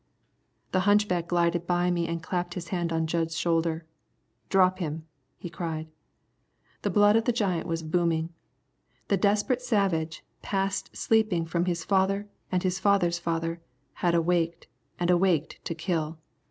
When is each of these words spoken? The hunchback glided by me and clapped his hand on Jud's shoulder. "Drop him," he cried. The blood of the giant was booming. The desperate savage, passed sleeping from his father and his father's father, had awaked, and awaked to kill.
The 0.71 0.79
hunchback 0.89 1.27
glided 1.27 1.67
by 1.67 1.91
me 1.91 2.07
and 2.07 2.23
clapped 2.23 2.55
his 2.55 2.69
hand 2.69 2.91
on 2.91 3.05
Jud's 3.05 3.37
shoulder. 3.37 3.85
"Drop 4.49 4.79
him," 4.79 5.05
he 5.37 5.47
cried. 5.47 5.91
The 6.81 6.89
blood 6.89 7.15
of 7.15 7.25
the 7.25 7.31
giant 7.31 7.67
was 7.67 7.83
booming. 7.83 8.33
The 9.09 9.17
desperate 9.17 9.61
savage, 9.61 10.23
passed 10.41 10.97
sleeping 10.97 11.45
from 11.45 11.65
his 11.65 11.83
father 11.85 12.27
and 12.51 12.63
his 12.63 12.79
father's 12.79 13.19
father, 13.19 13.61
had 13.93 14.15
awaked, 14.15 14.65
and 14.99 15.11
awaked 15.11 15.63
to 15.65 15.75
kill. 15.75 16.17